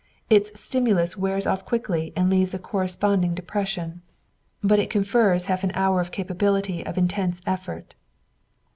Its 0.31 0.59
stimulus 0.59 1.15
wears 1.15 1.45
off 1.45 1.63
quickly 1.63 2.11
and 2.15 2.27
leaves 2.27 2.55
a 2.55 2.57
corresponding 2.57 3.35
depression, 3.35 4.01
but 4.63 4.79
it 4.79 4.89
confers 4.89 5.45
half 5.45 5.63
an 5.63 5.69
hour 5.75 6.01
of 6.01 6.09
capability 6.09 6.83
of 6.83 6.97
intense 6.97 7.39
effort. 7.45 7.93